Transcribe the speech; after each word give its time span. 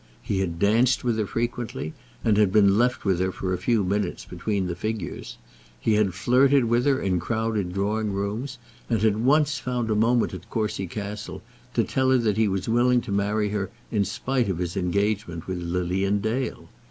He 0.23 0.39
had 0.39 0.57
danced 0.57 1.03
with 1.03 1.19
her 1.19 1.27
frequently, 1.27 1.93
and 2.25 2.51
been 2.51 2.75
left 2.75 3.05
with 3.05 3.19
her 3.19 3.31
for 3.31 3.53
a 3.53 3.59
few 3.59 3.83
minutes 3.83 4.25
between 4.25 4.65
the 4.65 4.75
figures. 4.75 5.37
He 5.79 5.93
had 5.93 6.15
flirted 6.15 6.65
with 6.65 6.87
her 6.87 6.99
in 6.99 7.19
crowded 7.19 7.71
drawing 7.71 8.11
rooms, 8.11 8.57
and 8.89 8.99
had 9.03 9.23
once 9.23 9.59
found 9.59 9.91
a 9.91 9.95
moment 9.95 10.33
at 10.33 10.49
Courcy 10.49 10.87
Castle 10.87 11.43
to 11.75 11.83
tell 11.83 12.09
her 12.09 12.17
that 12.17 12.37
he 12.37 12.47
was 12.47 12.67
willing 12.67 13.01
to 13.01 13.11
marry 13.11 13.49
her 13.49 13.69
in 13.91 14.03
spite 14.03 14.49
of 14.49 14.57
his 14.57 14.75
engagement 14.75 15.45
with 15.45 15.61
Lilian 15.61 16.19
Dale. 16.19 16.67